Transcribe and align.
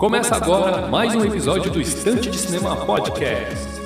Começa 0.00 0.34
agora 0.34 0.88
mais 0.88 1.14
um 1.14 1.22
episódio 1.22 1.70
do 1.70 1.78
Estante 1.78 2.30
de 2.30 2.38
Cinema 2.38 2.74
Podcast. 2.86 3.79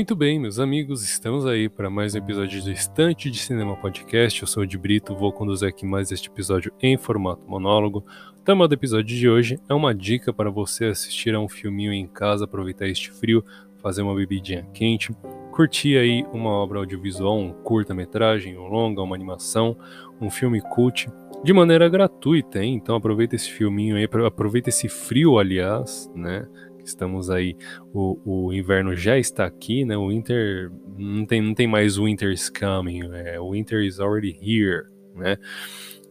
Muito 0.00 0.16
bem, 0.16 0.38
meus 0.40 0.58
amigos, 0.58 1.04
estamos 1.04 1.44
aí 1.44 1.68
para 1.68 1.90
mais 1.90 2.14
um 2.14 2.18
episódio 2.18 2.64
do 2.64 2.72
Estante 2.72 3.30
de 3.30 3.38
Cinema 3.38 3.76
Podcast. 3.76 4.40
Eu 4.40 4.48
sou 4.48 4.62
o 4.62 4.66
de 4.66 4.78
Brito, 4.78 5.14
vou 5.14 5.30
conduzir 5.30 5.68
aqui 5.68 5.84
mais 5.84 6.10
este 6.10 6.30
episódio 6.30 6.72
em 6.80 6.96
formato 6.96 7.46
monólogo. 7.46 8.02
O 8.34 8.42
tema 8.42 8.66
do 8.66 8.72
episódio 8.72 9.14
de 9.14 9.28
hoje 9.28 9.60
é 9.68 9.74
uma 9.74 9.94
dica 9.94 10.32
para 10.32 10.48
você 10.48 10.86
assistir 10.86 11.34
a 11.34 11.38
um 11.38 11.50
filminho 11.50 11.92
em 11.92 12.06
casa, 12.06 12.46
aproveitar 12.46 12.88
este 12.88 13.10
frio, 13.10 13.44
fazer 13.82 14.00
uma 14.00 14.14
bebidinha 14.14 14.66
quente, 14.72 15.14
curtir 15.52 15.98
aí 15.98 16.24
uma 16.32 16.48
obra 16.48 16.78
audiovisual, 16.78 17.38
um 17.38 17.52
curta-metragem, 17.52 18.56
um 18.56 18.68
longa, 18.68 19.02
uma 19.02 19.14
animação, 19.14 19.76
um 20.18 20.30
filme 20.30 20.62
cult, 20.62 21.10
de 21.44 21.52
maneira 21.52 21.90
gratuita, 21.90 22.64
hein? 22.64 22.74
Então 22.74 22.96
aproveita 22.96 23.36
esse 23.36 23.50
filminho 23.50 23.96
aí, 23.96 24.08
aproveita 24.26 24.70
esse 24.70 24.88
frio, 24.88 25.38
aliás, 25.38 26.10
né? 26.14 26.48
Estamos 26.84 27.30
aí, 27.30 27.56
o, 27.92 28.18
o 28.24 28.52
inverno 28.52 28.94
já 28.94 29.18
está 29.18 29.44
aqui, 29.44 29.84
né? 29.84 29.96
O 29.96 30.08
winter 30.08 30.70
não 30.96 31.24
tem, 31.24 31.40
não 31.40 31.54
tem 31.54 31.66
mais 31.66 31.96
winter's 31.96 32.50
coming, 32.50 33.00
é, 33.12 33.40
o 33.40 33.52
winter 33.52 33.84
is 33.84 34.00
already 34.00 34.36
here, 34.40 34.84
né? 35.14 35.36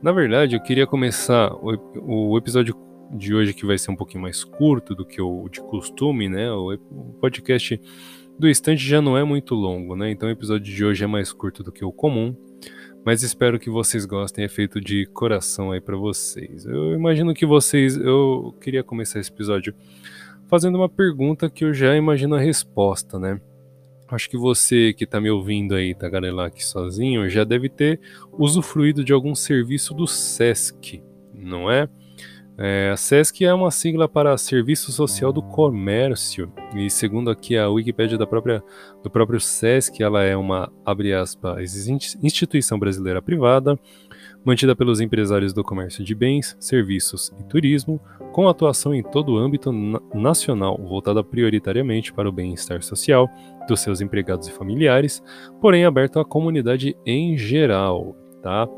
Na 0.00 0.12
verdade, 0.12 0.54
eu 0.54 0.62
queria 0.62 0.86
começar 0.86 1.52
o, 1.52 2.32
o 2.32 2.38
episódio 2.38 2.76
de 3.10 3.34
hoje 3.34 3.52
que 3.52 3.66
vai 3.66 3.76
ser 3.76 3.90
um 3.90 3.96
pouquinho 3.96 4.22
mais 4.22 4.44
curto 4.44 4.94
do 4.94 5.04
que 5.04 5.20
o 5.20 5.48
de 5.48 5.60
costume, 5.62 6.28
né? 6.28 6.48
O, 6.52 6.74
o 6.74 7.16
podcast 7.20 7.80
do 8.38 8.48
Estante 8.48 8.86
já 8.86 9.02
não 9.02 9.18
é 9.18 9.24
muito 9.24 9.56
longo, 9.56 9.96
né? 9.96 10.12
Então 10.12 10.28
o 10.28 10.32
episódio 10.32 10.72
de 10.72 10.84
hoje 10.84 11.02
é 11.02 11.08
mais 11.08 11.32
curto 11.32 11.64
do 11.64 11.72
que 11.72 11.84
o 11.84 11.90
comum 11.90 12.36
mas 13.04 13.22
espero 13.22 13.58
que 13.58 13.70
vocês 13.70 14.04
gostem, 14.04 14.44
é 14.44 14.48
feito 14.48 14.80
de 14.80 15.06
coração 15.06 15.72
aí 15.72 15.80
para 15.80 15.96
vocês. 15.96 16.66
Eu 16.66 16.94
imagino 16.94 17.34
que 17.34 17.46
vocês, 17.46 17.96
eu 17.96 18.54
queria 18.60 18.84
começar 18.84 19.18
esse 19.18 19.30
episódio 19.30 19.74
fazendo 20.48 20.76
uma 20.76 20.88
pergunta 20.88 21.48
que 21.48 21.64
eu 21.64 21.72
já 21.72 21.96
imagino 21.96 22.34
a 22.34 22.40
resposta, 22.40 23.18
né? 23.18 23.40
Acho 24.08 24.28
que 24.28 24.36
você 24.36 24.92
que 24.92 25.04
está 25.04 25.20
me 25.20 25.30
ouvindo 25.30 25.74
aí, 25.74 25.94
tagarelar 25.94 26.46
aqui 26.46 26.64
sozinho, 26.64 27.28
já 27.30 27.44
deve 27.44 27.68
ter 27.68 28.00
usufruído 28.32 29.04
de 29.04 29.12
algum 29.12 29.34
serviço 29.34 29.94
do 29.94 30.06
SESC, 30.06 31.00
não 31.32 31.70
é? 31.70 31.88
É, 32.62 32.90
a 32.92 32.96
SESC 32.96 33.42
é 33.42 33.54
uma 33.54 33.70
sigla 33.70 34.06
para 34.06 34.36
Serviço 34.36 34.92
Social 34.92 35.32
do 35.32 35.40
Comércio 35.40 36.52
e 36.76 36.90
segundo 36.90 37.30
aqui 37.30 37.56
a 37.56 37.70
Wikipédia 37.70 38.18
da 38.18 38.26
própria, 38.26 38.62
do 39.02 39.08
próprio 39.08 39.40
SESC, 39.40 40.02
ela 40.02 40.22
é 40.22 40.36
uma, 40.36 40.70
abre 40.84 41.14
aspas, 41.14 41.88
instituição 42.22 42.78
brasileira 42.78 43.22
privada 43.22 43.78
mantida 44.44 44.74
pelos 44.76 45.00
empresários 45.00 45.52
do 45.52 45.64
comércio 45.64 46.04
de 46.04 46.14
bens, 46.14 46.56
serviços 46.58 47.32
e 47.38 47.44
turismo, 47.44 48.00
com 48.32 48.48
atuação 48.48 48.94
em 48.94 49.02
todo 49.02 49.32
o 49.32 49.38
âmbito 49.38 49.72
na 49.72 50.00
nacional, 50.14 50.78
voltada 50.78 51.22
prioritariamente 51.22 52.12
para 52.12 52.28
o 52.28 52.32
bem-estar 52.32 52.82
social 52.82 53.28
dos 53.66 53.80
seus 53.80 54.00
empregados 54.00 54.48
e 54.48 54.52
familiares, 54.52 55.22
porém 55.60 55.84
aberto 55.84 56.18
à 56.18 56.24
comunidade 56.24 56.96
em 57.04 57.36
geral, 57.36 58.16
tá? 58.42 58.68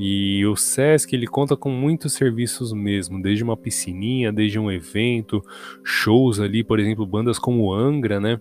E 0.00 0.46
o 0.46 0.54
SESC 0.54 1.12
ele 1.12 1.26
conta 1.26 1.56
com 1.56 1.70
muitos 1.70 2.12
serviços 2.12 2.72
mesmo, 2.72 3.20
desde 3.20 3.42
uma 3.42 3.56
piscininha, 3.56 4.32
desde 4.32 4.56
um 4.56 4.70
evento, 4.70 5.42
shows 5.82 6.38
ali, 6.38 6.62
por 6.62 6.78
exemplo, 6.78 7.04
bandas 7.04 7.36
como 7.36 7.72
Angra, 7.74 8.20
né? 8.20 8.40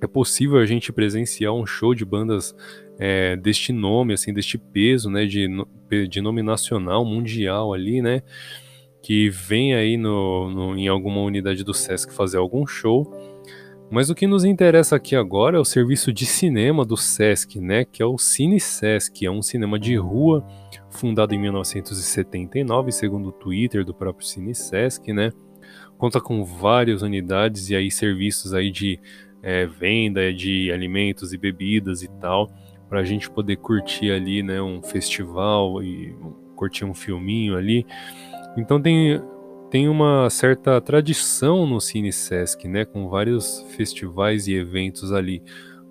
É 0.00 0.06
possível 0.06 0.56
a 0.58 0.66
gente 0.66 0.92
presenciar 0.92 1.52
um 1.52 1.66
show 1.66 1.96
de 1.96 2.04
bandas 2.04 2.54
é, 2.96 3.34
deste 3.34 3.72
nome, 3.72 4.14
assim, 4.14 4.32
deste 4.32 4.56
peso, 4.56 5.10
né? 5.10 5.26
De, 5.26 5.48
de 6.08 6.20
nome 6.20 6.44
nacional, 6.44 7.04
mundial 7.04 7.74
ali, 7.74 8.00
né? 8.00 8.22
Que 9.02 9.28
vem 9.28 9.74
aí 9.74 9.96
no, 9.96 10.48
no, 10.48 10.78
em 10.78 10.86
alguma 10.86 11.22
unidade 11.22 11.64
do 11.64 11.74
SESC 11.74 12.12
fazer 12.12 12.36
algum 12.36 12.64
show. 12.68 13.33
Mas 13.94 14.10
o 14.10 14.14
que 14.14 14.26
nos 14.26 14.44
interessa 14.44 14.96
aqui 14.96 15.14
agora 15.14 15.56
é 15.56 15.60
o 15.60 15.64
serviço 15.64 16.12
de 16.12 16.26
cinema 16.26 16.84
do 16.84 16.96
SESC, 16.96 17.60
né? 17.60 17.84
Que 17.84 18.02
é 18.02 18.04
o 18.04 18.18
Cine 18.18 18.58
SESC, 18.58 19.24
é 19.24 19.30
um 19.30 19.40
cinema 19.40 19.78
de 19.78 19.94
rua 19.94 20.44
fundado 20.90 21.32
em 21.32 21.38
1979, 21.38 22.90
segundo 22.90 23.28
o 23.28 23.32
Twitter 23.32 23.84
do 23.84 23.94
próprio 23.94 24.26
Cine 24.26 24.52
Sesc, 24.52 25.12
né? 25.12 25.30
Conta 25.96 26.20
com 26.20 26.44
várias 26.44 27.02
unidades 27.02 27.70
e 27.70 27.76
aí 27.76 27.88
serviços 27.88 28.52
aí 28.52 28.72
de 28.72 28.98
é, 29.40 29.64
venda 29.64 30.34
de 30.34 30.72
alimentos 30.72 31.32
e 31.32 31.38
bebidas 31.38 32.02
e 32.02 32.08
tal, 32.18 32.50
para 32.88 32.98
a 32.98 33.04
gente 33.04 33.30
poder 33.30 33.58
curtir 33.58 34.10
ali, 34.10 34.42
né, 34.42 34.60
um 34.60 34.82
festival 34.82 35.80
e 35.84 36.12
curtir 36.56 36.84
um 36.84 36.94
filminho 36.94 37.56
ali. 37.56 37.86
Então 38.56 38.82
tem 38.82 39.22
tem 39.70 39.88
uma 39.88 40.30
certa 40.30 40.80
tradição 40.80 41.66
no 41.66 41.80
Cine 41.80 42.12
Sesc, 42.12 42.68
né, 42.68 42.84
com 42.84 43.08
vários 43.08 43.60
festivais 43.76 44.46
e 44.46 44.54
eventos 44.54 45.12
ali 45.12 45.42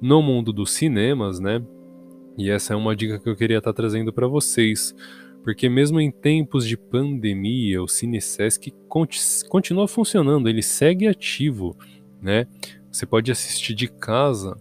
no 0.02 0.22
mundo 0.22 0.52
dos 0.52 0.72
cinemas, 0.72 1.40
né? 1.40 1.62
E 2.38 2.50
essa 2.50 2.74
é 2.74 2.76
uma 2.76 2.96
dica 2.96 3.20
que 3.20 3.30
eu 3.30 3.36
queria 3.36 3.60
estar 3.60 3.74
trazendo 3.74 4.12
para 4.12 4.28
vocês, 4.28 4.96
porque 5.44 5.70
mesmo 5.70 6.00
em 6.00 6.12
tempos 6.12 6.68
de 6.68 6.76
pandemia, 6.76 7.82
o 7.82 7.88
CineSesc 7.88 8.74
continua 9.50 9.88
funcionando, 9.88 10.50
ele 10.50 10.64
segue 10.64 11.08
ativo, 11.08 11.78
né? 12.22 12.48
Você 12.92 13.06
pode 13.06 13.32
assistir 13.32 13.74
de 13.74 13.88
casa 13.88 14.58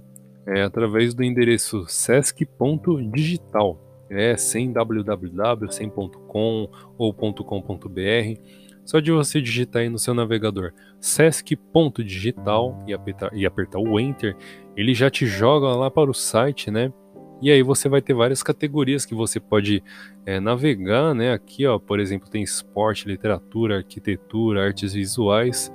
é, 0.46 0.62
através 0.62 1.14
do 1.14 1.22
endereço 1.22 1.84
sesc.digital, 1.86 3.78
é 4.10 4.36
sem 4.36 4.72
www, 4.72 5.70
sem 5.70 5.88
.com 5.88 6.68
ou 6.98 7.14
.com.br. 7.14 8.40
Só 8.84 9.00
de 9.00 9.12
você 9.12 9.40
digitar 9.40 9.82
aí 9.82 9.88
no 9.88 9.98
seu 9.98 10.12
navegador 10.12 10.72
sesc.digital 11.00 12.84
e 12.86 12.92
apertar, 12.92 13.30
e 13.32 13.46
apertar 13.46 13.78
o 13.78 13.98
Enter, 13.98 14.36
ele 14.76 14.94
já 14.94 15.10
te 15.10 15.26
joga 15.26 15.68
lá 15.68 15.90
para 15.90 16.10
o 16.10 16.14
site, 16.14 16.70
né? 16.70 16.92
E 17.40 17.50
aí 17.50 17.62
você 17.62 17.88
vai 17.88 18.00
ter 18.00 18.14
várias 18.14 18.40
categorias 18.40 19.04
que 19.04 19.16
você 19.16 19.40
pode 19.40 19.82
é, 20.24 20.38
navegar, 20.38 21.12
né? 21.12 21.32
Aqui, 21.32 21.66
ó, 21.66 21.76
por 21.76 21.98
exemplo, 21.98 22.30
tem 22.30 22.42
esporte, 22.42 23.08
literatura, 23.08 23.78
arquitetura, 23.78 24.64
artes 24.64 24.92
visuais. 24.92 25.72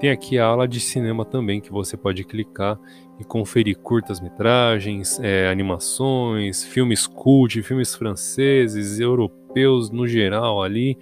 Tem 0.00 0.10
aqui 0.10 0.38
a 0.38 0.46
ala 0.46 0.66
de 0.66 0.80
cinema 0.80 1.24
também 1.24 1.60
que 1.60 1.70
você 1.70 1.96
pode 1.96 2.24
clicar 2.24 2.78
e 3.18 3.24
conferir 3.24 3.78
curtas-metragens, 3.78 5.20
é, 5.20 5.48
animações, 5.48 6.64
filmes 6.64 7.06
cult, 7.06 7.62
filmes 7.62 7.94
franceses, 7.94 8.98
europeus 8.98 9.90
no 9.90 10.06
geral 10.06 10.62
ali, 10.62 10.98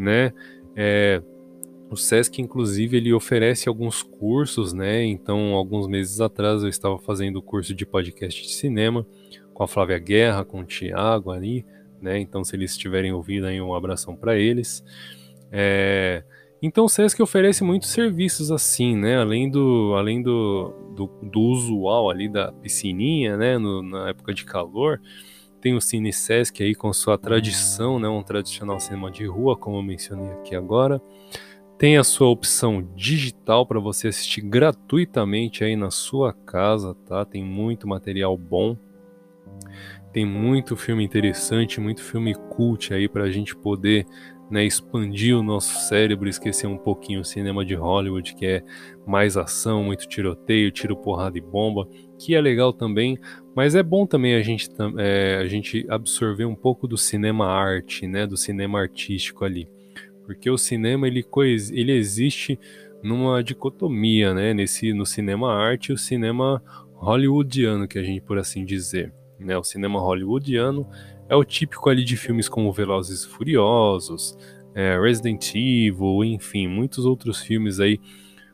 né? 0.00 0.32
É, 0.74 1.22
o 1.90 1.96
SESC, 1.96 2.40
inclusive, 2.40 2.96
ele 2.96 3.12
oferece 3.12 3.68
alguns 3.68 4.00
cursos, 4.02 4.72
né? 4.72 5.04
Então, 5.04 5.54
alguns 5.54 5.88
meses 5.88 6.20
atrás 6.20 6.62
eu 6.62 6.68
estava 6.68 6.98
fazendo 6.98 7.36
o 7.36 7.42
curso 7.42 7.74
de 7.74 7.84
podcast 7.84 8.40
de 8.40 8.50
cinema 8.50 9.04
com 9.52 9.64
a 9.64 9.68
Flávia 9.68 9.98
Guerra, 9.98 10.44
com 10.44 10.60
o 10.60 10.64
Tiago 10.64 11.32
ali, 11.32 11.66
né? 12.00 12.18
Então, 12.20 12.44
se 12.44 12.54
eles 12.54 12.70
estiverem 12.70 13.12
ouvindo 13.12 13.46
aí, 13.46 13.60
um 13.60 13.74
abração 13.74 14.14
para 14.14 14.38
eles. 14.38 14.84
É... 15.50 16.22
Então, 16.62 16.84
o 16.84 16.88
SESC 16.88 17.20
oferece 17.20 17.64
muitos 17.64 17.90
serviços 17.90 18.52
assim, 18.52 18.96
né? 18.96 19.18
Além 19.18 19.50
do, 19.50 19.94
além 19.96 20.22
do, 20.22 20.72
do, 20.94 21.06
do 21.22 21.40
usual 21.40 22.08
ali 22.08 22.28
da 22.28 22.52
piscininha, 22.52 23.36
né? 23.36 23.58
No, 23.58 23.82
na 23.82 24.10
época 24.10 24.32
de 24.32 24.44
calor, 24.44 25.00
tem 25.60 25.74
o 25.74 25.80
Cine 25.80 26.12
Sesc 26.12 26.62
aí 26.62 26.74
com 26.74 26.92
sua 26.92 27.18
tradição, 27.18 27.98
né? 27.98 28.08
Um 28.08 28.22
tradicional 28.22 28.80
cinema 28.80 29.10
de 29.10 29.26
rua, 29.26 29.56
como 29.56 29.76
eu 29.76 29.82
mencionei 29.82 30.32
aqui 30.32 30.56
agora. 30.56 31.00
Tem 31.78 31.96
a 31.96 32.04
sua 32.04 32.28
opção 32.28 32.86
digital 32.94 33.64
para 33.64 33.80
você 33.80 34.08
assistir 34.08 34.42
gratuitamente 34.42 35.64
aí 35.64 35.76
na 35.76 35.90
sua 35.90 36.32
casa, 36.32 36.94
tá? 37.06 37.24
Tem 37.24 37.44
muito 37.44 37.88
material 37.88 38.36
bom. 38.36 38.76
Tem 40.12 40.26
muito 40.26 40.76
filme 40.76 41.04
interessante, 41.04 41.80
muito 41.80 42.02
filme 42.02 42.34
cult 42.34 42.92
aí 42.92 43.08
para 43.08 43.24
a 43.24 43.30
gente 43.30 43.54
poder 43.54 44.04
né, 44.50 44.64
expandir 44.64 45.36
o 45.36 45.42
nosso 45.42 45.88
cérebro, 45.88 46.28
esquecer 46.28 46.66
um 46.66 46.76
pouquinho 46.76 47.20
o 47.20 47.24
cinema 47.24 47.64
de 47.64 47.74
Hollywood, 47.74 48.34
que 48.34 48.44
é 48.44 48.62
mais 49.06 49.36
ação, 49.36 49.84
muito 49.84 50.08
tiroteio, 50.08 50.72
tiro, 50.72 50.96
porrada 50.96 51.38
e 51.38 51.40
bomba, 51.40 51.88
que 52.18 52.34
é 52.34 52.40
legal 52.40 52.72
também, 52.72 53.18
mas 53.54 53.74
é 53.74 53.82
bom 53.82 54.04
também 54.06 54.34
a 54.34 54.42
gente, 54.42 54.68
é, 54.98 55.36
a 55.36 55.46
gente 55.46 55.86
absorver 55.88 56.44
um 56.44 56.54
pouco 56.54 56.88
do 56.88 56.98
cinema 56.98 57.46
arte, 57.46 58.06
né, 58.06 58.26
do 58.26 58.36
cinema 58.36 58.80
artístico 58.80 59.44
ali, 59.44 59.68
porque 60.26 60.50
o 60.50 60.58
cinema 60.58 61.06
ele, 61.06 61.24
ele 61.72 61.92
existe 61.92 62.58
numa 63.02 63.42
dicotomia, 63.42 64.34
né, 64.34 64.52
nesse 64.52 64.92
no 64.92 65.06
cinema 65.06 65.54
arte 65.54 65.88
e 65.88 65.92
o 65.92 65.98
cinema 65.98 66.62
hollywoodiano, 66.94 67.88
que 67.88 67.98
a 67.98 68.02
gente 68.02 68.20
por 68.20 68.38
assim 68.38 68.64
dizer, 68.64 69.12
né, 69.38 69.56
o 69.56 69.64
cinema 69.64 70.00
hollywoodiano 70.00 70.86
é 71.30 71.36
o 71.36 71.44
típico 71.44 71.88
ali 71.88 72.04
de 72.04 72.16
filmes 72.16 72.48
como 72.48 72.72
Velozes 72.72 73.22
e 73.22 73.28
Furiosos, 73.28 74.36
é, 74.74 75.00
Resident 75.00 75.54
Evil, 75.54 76.24
enfim, 76.24 76.66
muitos 76.66 77.06
outros 77.06 77.40
filmes 77.40 77.78
aí 77.78 78.00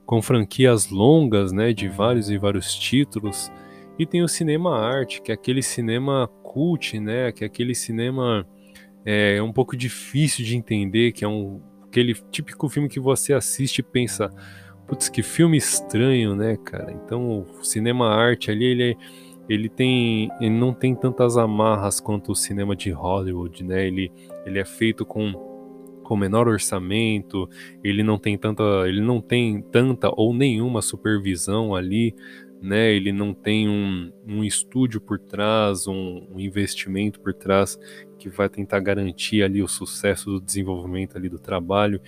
com 0.04 0.20
franquias 0.20 0.90
longas, 0.90 1.52
né, 1.52 1.72
de 1.72 1.88
vários 1.88 2.30
e 2.30 2.36
vários 2.36 2.74
títulos. 2.74 3.50
E 3.98 4.04
tem 4.04 4.22
o 4.22 4.28
cinema 4.28 4.78
arte, 4.78 5.22
que 5.22 5.32
é 5.32 5.34
aquele 5.34 5.62
cinema 5.62 6.28
cult, 6.42 7.00
né, 7.00 7.32
que 7.32 7.42
é 7.42 7.46
aquele 7.46 7.74
cinema 7.74 8.46
é, 9.06 9.42
um 9.42 9.52
pouco 9.52 9.74
difícil 9.74 10.44
de 10.44 10.54
entender, 10.54 11.12
que 11.12 11.24
é 11.24 11.28
um 11.28 11.62
aquele 11.86 12.12
típico 12.30 12.68
filme 12.68 12.90
que 12.90 13.00
você 13.00 13.32
assiste 13.32 13.78
e 13.78 13.82
pensa, 13.82 14.30
putz, 14.86 15.08
que 15.08 15.22
filme 15.22 15.56
estranho, 15.56 16.36
né, 16.36 16.58
cara? 16.58 16.92
Então, 16.92 17.46
o 17.58 17.64
cinema 17.64 18.08
arte 18.14 18.50
ali, 18.50 18.66
ele 18.66 18.90
é 18.92 18.96
ele 19.48 19.68
tem 19.68 20.28
ele 20.40 20.50
não 20.50 20.72
tem 20.72 20.94
tantas 20.94 21.36
amarras 21.36 22.00
quanto 22.00 22.32
o 22.32 22.36
cinema 22.36 22.74
de 22.74 22.90
Hollywood, 22.90 23.62
né? 23.64 23.86
Ele, 23.86 24.12
ele 24.44 24.58
é 24.58 24.64
feito 24.64 25.04
com 25.04 25.44
com 26.02 26.16
menor 26.16 26.46
orçamento, 26.46 27.48
ele 27.82 28.04
não 28.04 28.16
tem 28.16 28.38
tanta 28.38 28.62
ele 28.86 29.00
não 29.00 29.20
tem 29.20 29.60
tanta 29.60 30.10
ou 30.16 30.32
nenhuma 30.32 30.80
supervisão 30.82 31.74
ali, 31.74 32.14
né? 32.60 32.92
Ele 32.92 33.12
não 33.12 33.32
tem 33.34 33.68
um, 33.68 34.12
um 34.26 34.44
estúdio 34.44 35.00
por 35.00 35.18
trás, 35.18 35.86
um, 35.86 36.26
um 36.32 36.40
investimento 36.40 37.20
por 37.20 37.34
trás 37.34 37.78
que 38.18 38.28
vai 38.28 38.48
tentar 38.48 38.80
garantir 38.80 39.42
ali 39.42 39.62
o 39.62 39.68
sucesso 39.68 40.30
do 40.30 40.40
desenvolvimento 40.40 41.16
ali 41.16 41.28
do 41.28 41.38
trabalho. 41.38 42.00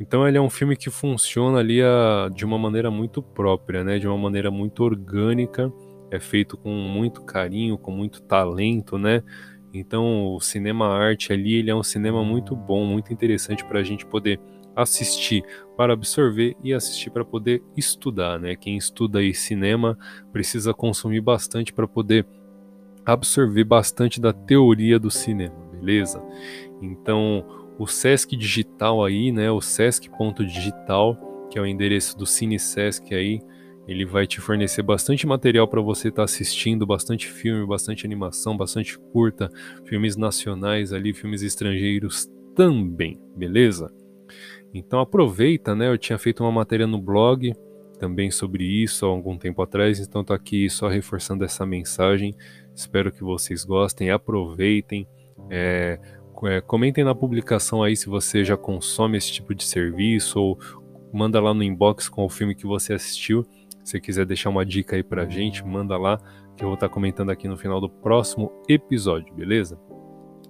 Então 0.00 0.26
ele 0.26 0.36
é 0.36 0.40
um 0.40 0.50
filme 0.50 0.76
que 0.76 0.90
funciona 0.90 1.58
ali 1.58 1.80
a, 1.82 2.28
de 2.34 2.44
uma 2.44 2.58
maneira 2.58 2.90
muito 2.90 3.22
própria, 3.22 3.84
né? 3.84 3.98
De 3.98 4.06
uma 4.06 4.18
maneira 4.18 4.50
muito 4.50 4.82
orgânica 4.82 5.72
é 6.10 6.20
feito 6.20 6.56
com 6.56 6.70
muito 6.70 7.22
carinho, 7.22 7.78
com 7.78 7.90
muito 7.90 8.22
talento, 8.22 8.98
né? 8.98 9.22
Então 9.72 10.34
o 10.34 10.40
cinema 10.40 10.86
arte 10.86 11.32
ali 11.32 11.54
ele 11.54 11.70
é 11.70 11.74
um 11.74 11.82
cinema 11.82 12.24
muito 12.24 12.54
bom, 12.54 12.84
muito 12.84 13.12
interessante 13.12 13.64
para 13.64 13.80
a 13.80 13.82
gente 13.82 14.06
poder 14.06 14.40
assistir 14.76 15.44
para 15.76 15.92
absorver 15.92 16.56
e 16.62 16.72
assistir 16.72 17.10
para 17.10 17.24
poder 17.24 17.62
estudar, 17.76 18.38
né? 18.38 18.54
Quem 18.56 18.76
estuda 18.76 19.18
aí 19.18 19.34
cinema 19.34 19.98
precisa 20.32 20.72
consumir 20.72 21.20
bastante 21.20 21.72
para 21.72 21.86
poder 21.86 22.26
absorver 23.04 23.64
bastante 23.64 24.20
da 24.20 24.32
teoria 24.32 24.98
do 24.98 25.10
cinema, 25.10 25.56
beleza? 25.72 26.22
Então 26.80 27.44
o 27.78 27.86
Sesc 27.86 28.36
Digital 28.36 29.04
aí, 29.04 29.32
né? 29.32 29.50
O 29.50 29.60
Sesc.digital, 29.60 31.48
que 31.50 31.58
é 31.58 31.62
o 31.62 31.66
endereço 31.66 32.16
do 32.16 32.26
Cine 32.26 32.58
Sesc 32.58 33.12
aí, 33.14 33.40
ele 33.86 34.04
vai 34.04 34.26
te 34.26 34.40
fornecer 34.40 34.82
bastante 34.82 35.26
material 35.26 35.68
para 35.68 35.80
você 35.80 36.08
estar 36.08 36.22
tá 36.22 36.24
assistindo, 36.24 36.86
bastante 36.86 37.28
filme, 37.28 37.66
bastante 37.66 38.06
animação, 38.06 38.56
bastante 38.56 38.98
curta, 38.98 39.50
filmes 39.84 40.16
nacionais 40.16 40.92
ali, 40.92 41.12
filmes 41.12 41.42
estrangeiros 41.42 42.28
também, 42.54 43.20
beleza? 43.36 43.92
Então 44.72 45.00
aproveita, 45.00 45.74
né? 45.74 45.88
Eu 45.88 45.98
tinha 45.98 46.18
feito 46.18 46.42
uma 46.42 46.50
matéria 46.50 46.86
no 46.86 47.00
blog 47.00 47.52
também 47.98 48.30
sobre 48.30 48.64
isso 48.64 49.06
há 49.06 49.08
algum 49.08 49.36
tempo 49.38 49.62
atrás, 49.62 50.00
então 50.00 50.22
estou 50.22 50.34
aqui 50.34 50.68
só 50.68 50.88
reforçando 50.88 51.44
essa 51.44 51.64
mensagem. 51.64 52.34
Espero 52.74 53.12
que 53.12 53.22
vocês 53.22 53.64
gostem, 53.64 54.10
aproveitem. 54.10 55.06
É, 55.50 55.98
é, 56.44 56.60
comentem 56.60 57.04
na 57.04 57.14
publicação 57.14 57.82
aí 57.82 57.96
se 57.96 58.08
você 58.08 58.44
já 58.44 58.56
consome 58.56 59.18
esse 59.18 59.32
tipo 59.32 59.54
de 59.54 59.64
serviço 59.64 60.40
ou 60.40 60.58
manda 61.12 61.40
lá 61.40 61.54
no 61.54 61.62
inbox 61.62 62.08
com 62.08 62.24
o 62.24 62.28
filme 62.28 62.54
que 62.54 62.66
você 62.66 62.92
assistiu 62.92 63.46
se 63.84 64.00
quiser 64.00 64.26
deixar 64.26 64.50
uma 64.50 64.64
dica 64.64 64.96
aí 64.96 65.02
pra 65.02 65.26
gente, 65.26 65.64
manda 65.64 65.96
lá, 65.96 66.18
que 66.56 66.64
eu 66.64 66.68
vou 66.68 66.74
estar 66.74 66.88
tá 66.88 66.94
comentando 66.94 67.30
aqui 67.30 67.46
no 67.46 67.56
final 67.56 67.80
do 67.80 67.88
próximo 67.88 68.50
episódio, 68.68 69.32
beleza? 69.34 69.78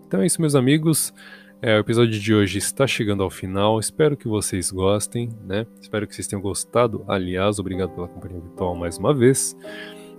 Então 0.06 0.22
é 0.22 0.26
isso, 0.26 0.40
meus 0.40 0.54
amigos. 0.54 1.12
É, 1.60 1.76
o 1.76 1.80
episódio 1.80 2.18
de 2.20 2.34
hoje 2.34 2.58
está 2.58 2.86
chegando 2.86 3.22
ao 3.22 3.30
final. 3.30 3.80
Espero 3.80 4.14
que 4.16 4.28
vocês 4.28 4.70
gostem, 4.70 5.30
né? 5.44 5.66
Espero 5.80 6.06
que 6.06 6.14
vocês 6.14 6.26
tenham 6.26 6.42
gostado. 6.42 7.02
Aliás, 7.08 7.58
obrigado 7.58 7.94
pela 7.94 8.06
companhia 8.06 8.40
virtual 8.40 8.76
mais 8.76 8.98
uma 8.98 9.14
vez. 9.14 9.56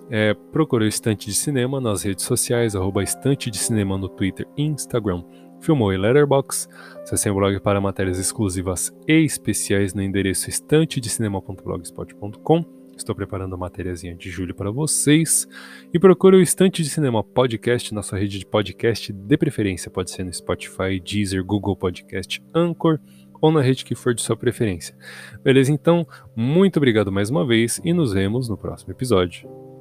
É, 0.10 0.34
procure 0.52 0.86
o 0.86 0.88
Estante 0.88 1.28
de 1.28 1.36
Cinema 1.36 1.80
nas 1.80 2.02
redes 2.04 2.26
sociais, 2.26 2.76
arroba 2.76 3.04
Estante 3.04 3.52
de 3.52 3.58
Cinema 3.58 3.98
no 3.98 4.10
Twitter 4.10 4.48
e 4.58 4.64
Instagram. 4.64 5.24
Filmou 5.62 5.94
e 5.94 5.98
Letterbox. 5.98 6.68
Acesse 7.04 7.30
o 7.30 7.36
blog 7.36 7.60
para 7.60 7.80
matérias 7.80 8.20
exclusivas 8.20 8.92
e 9.08 9.24
especiais 9.24 9.94
no 9.94 10.02
endereço 10.02 10.50
estantedecinema.blogspot.com. 10.50 12.85
Estou 12.96 13.14
preparando 13.16 13.56
a 13.56 13.58
matériazinha 13.58 14.16
de 14.16 14.30
julho 14.30 14.56
para 14.56 14.72
vocês. 14.72 15.48
E 15.94 16.00
procure 16.00 16.38
o 16.38 16.42
Estante 16.42 16.82
de 16.82 16.90
Cinema 16.90 17.24
Podcast 17.24 17.94
na 17.94 18.02
sua 18.02 18.18
rede 18.18 18.40
de 18.40 18.46
podcast 18.46 19.12
de 19.12 19.38
preferência. 19.38 19.92
Pode 19.92 20.12
ser 20.12 20.24
no 20.24 20.34
Spotify, 20.34 21.00
Deezer, 21.04 21.44
Google 21.44 21.76
Podcast, 21.76 22.42
Anchor 22.54 23.00
ou 23.42 23.52
na 23.52 23.62
rede 23.62 23.86
que 23.86 23.96
for 23.96 24.14
de 24.14 24.22
sua 24.22 24.38
preferência. 24.38 24.96
Beleza? 25.44 25.72
Então, 25.72 26.08
muito 26.36 26.78
obrigado 26.78 27.12
mais 27.12 27.30
uma 27.30 27.46
vez 27.46 27.82
e 27.84 27.94
nos 27.94 28.14
vemos 28.14 28.48
no 28.50 28.58
próximo 28.58 28.92
episódio. 28.92 29.75